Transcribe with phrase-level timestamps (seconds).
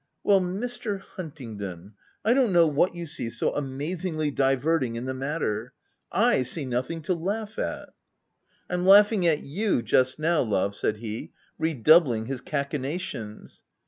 [0.23, 0.99] "Well, Mr.
[0.99, 1.93] Huntingdon,
[2.25, 5.73] I don't know what you see so amazingly diverting in the matter;
[6.09, 7.93] / see nothing to laugh at.' 5 u
[8.71, 13.61] I'm laughing at you, just now love," said he, redoubling his cachinnations.